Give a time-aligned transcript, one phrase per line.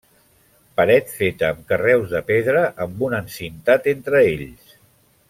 [0.79, 4.75] Paret feta amb carreus de pedra amb un encintat entre ells.